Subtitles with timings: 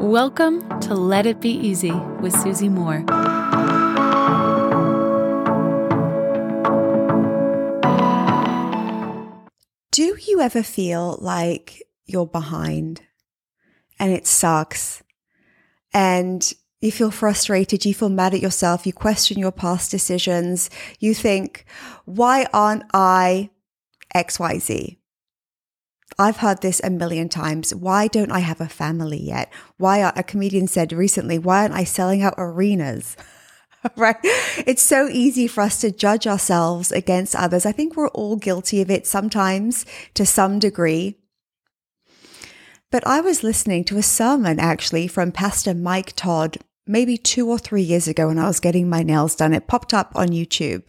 [0.00, 3.00] Welcome to Let It Be Easy with Susie Moore.
[9.90, 13.02] Do you ever feel like you're behind
[13.98, 15.02] and it sucks
[15.92, 21.12] and you feel frustrated, you feel mad at yourself, you question your past decisions, you
[21.12, 21.66] think,
[22.06, 23.50] why aren't I
[24.14, 24.96] XYZ?
[26.20, 27.74] I've heard this a million times.
[27.74, 29.50] Why don't I have a family yet?
[29.78, 33.16] Why are, a comedian said recently, why aren't I selling out arenas?
[33.96, 34.18] right?
[34.66, 37.64] It's so easy for us to judge ourselves against others.
[37.64, 41.16] I think we're all guilty of it sometimes to some degree.
[42.90, 47.58] But I was listening to a sermon actually from Pastor Mike Todd maybe two or
[47.58, 49.54] three years ago when I was getting my nails done.
[49.54, 50.82] It popped up on YouTube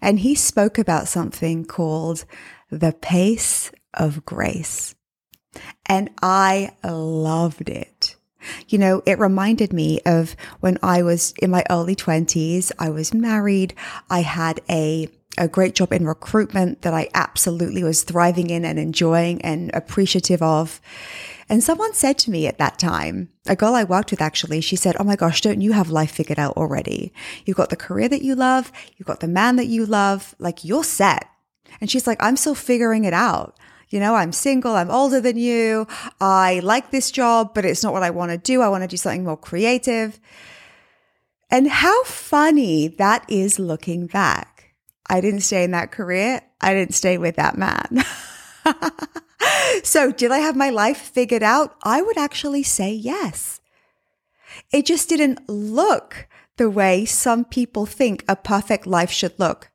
[0.00, 2.24] and he spoke about something called
[2.70, 4.94] the pace of grace.
[5.86, 8.16] And I loved it.
[8.68, 12.72] You know, it reminded me of when I was in my early 20s.
[12.78, 13.74] I was married.
[14.08, 18.78] I had a a great job in recruitment that I absolutely was thriving in and
[18.78, 20.80] enjoying and appreciative of.
[21.48, 24.76] And someone said to me at that time, a girl I worked with actually, she
[24.76, 27.12] said, Oh my gosh, don't you have life figured out already?
[27.44, 28.70] You've got the career that you love.
[28.96, 30.34] You've got the man that you love.
[30.38, 31.28] Like you're set.
[31.80, 33.56] And she's like, I'm still figuring it out.
[33.90, 34.76] You know, I'm single.
[34.76, 35.86] I'm older than you.
[36.20, 38.62] I like this job, but it's not what I want to do.
[38.62, 40.20] I want to do something more creative.
[41.50, 44.74] And how funny that is looking back.
[45.08, 46.40] I didn't stay in that career.
[46.60, 48.04] I didn't stay with that man.
[49.82, 51.74] so did I have my life figured out?
[51.82, 53.60] I would actually say yes.
[54.72, 59.70] It just didn't look the way some people think a perfect life should look.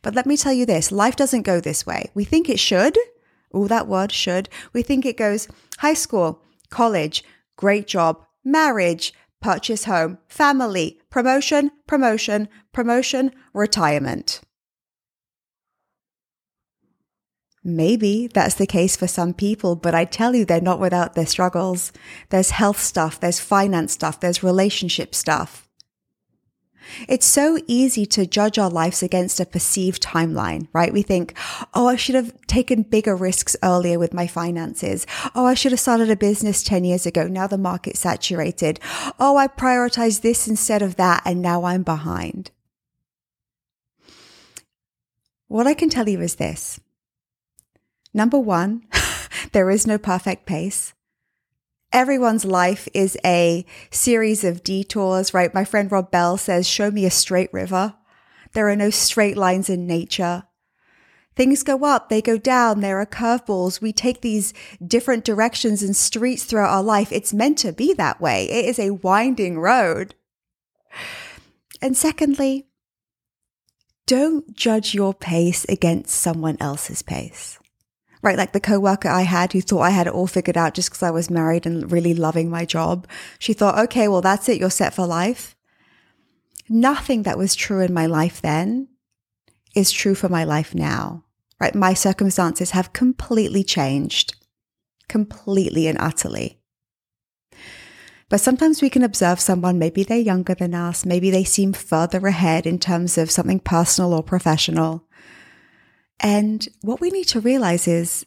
[0.00, 2.10] But let me tell you this, life doesn't go this way.
[2.14, 2.96] We think it should.
[3.58, 4.48] Oh, that word should.
[4.72, 7.24] We think it goes high school, college,
[7.56, 14.42] great job, marriage, purchase home, family, promotion, promotion, promotion, retirement.
[17.64, 21.26] Maybe that's the case for some people, but I tell you, they're not without their
[21.26, 21.90] struggles.
[22.28, 25.67] There's health stuff, there's finance stuff, there's relationship stuff.
[27.08, 30.92] It's so easy to judge our lives against a perceived timeline, right?
[30.92, 31.36] We think,
[31.74, 35.06] oh, I should have taken bigger risks earlier with my finances.
[35.34, 37.26] Oh, I should have started a business 10 years ago.
[37.26, 38.80] Now the market's saturated.
[39.18, 42.50] Oh, I prioritized this instead of that, and now I'm behind.
[45.48, 46.80] What I can tell you is this
[48.14, 48.82] Number one,
[49.52, 50.92] there is no perfect pace.
[51.92, 55.54] Everyone's life is a series of detours, right?
[55.54, 57.94] My friend Rob Bell says, show me a straight river.
[58.52, 60.44] There are no straight lines in nature.
[61.34, 63.80] Things go up, they go down, there are curveballs.
[63.80, 64.52] We take these
[64.84, 67.12] different directions and streets throughout our life.
[67.12, 68.50] It's meant to be that way.
[68.50, 70.14] It is a winding road.
[71.80, 72.66] And secondly,
[74.06, 77.58] don't judge your pace against someone else's pace
[78.22, 78.36] right?
[78.36, 81.02] Like the coworker I had who thought I had it all figured out just because
[81.02, 83.06] I was married and really loving my job.
[83.38, 84.58] She thought, okay, well, that's it.
[84.58, 85.56] You're set for life.
[86.68, 88.88] Nothing that was true in my life then
[89.74, 91.24] is true for my life now,
[91.60, 91.74] right?
[91.74, 94.34] My circumstances have completely changed,
[95.08, 96.60] completely and utterly.
[98.28, 102.26] But sometimes we can observe someone, maybe they're younger than us, maybe they seem further
[102.26, 105.07] ahead in terms of something personal or professional.
[106.20, 108.26] And what we need to realize is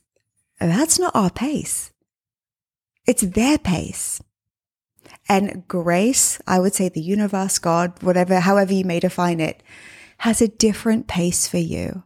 [0.59, 1.91] oh, that's not our pace.
[3.05, 4.21] It's their pace.
[5.27, 9.63] And grace, I would say the universe, God, whatever, however you may define it,
[10.19, 12.03] has a different pace for you.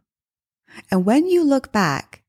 [0.91, 2.23] And when you look back,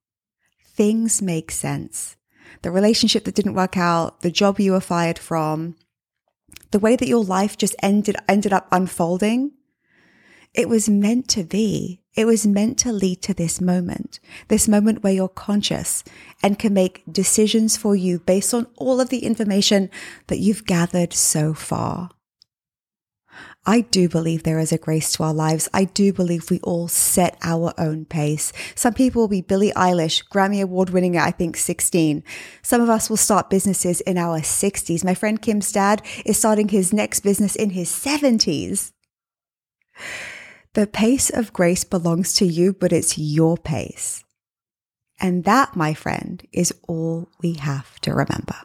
[0.64, 2.16] things make sense.
[2.62, 5.76] The relationship that didn't work out, the job you were fired from,
[6.70, 9.52] the way that your life just ended, ended up unfolding,
[10.54, 12.00] it was meant to be.
[12.16, 16.02] It was meant to lead to this moment, this moment where you're conscious
[16.42, 19.90] and can make decisions for you based on all of the information
[20.28, 22.10] that you've gathered so far.
[23.66, 25.68] I do believe there is a grace to our lives.
[25.74, 28.52] I do believe we all set our own pace.
[28.76, 32.22] Some people will be Billie Eilish, Grammy Award winning at, I think, 16.
[32.62, 35.04] Some of us will start businesses in our 60s.
[35.04, 38.92] My friend Kim's dad is starting his next business in his 70s.
[40.76, 44.22] The pace of grace belongs to you, but it's your pace.
[45.18, 48.56] And that, my friend, is all we have to remember.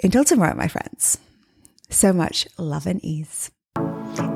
[0.00, 1.18] Until tomorrow, my friends,
[1.90, 3.50] so much love and ease.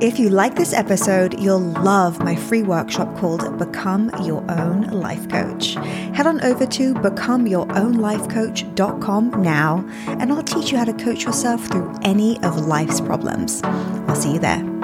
[0.01, 5.29] If you like this episode, you'll love my free workshop called Become Your Own Life
[5.29, 5.75] Coach.
[6.17, 11.97] Head on over to becomeyourownlifecoach.com now, and I'll teach you how to coach yourself through
[12.03, 13.63] any of life's problems.
[14.09, 14.78] I'll see you there.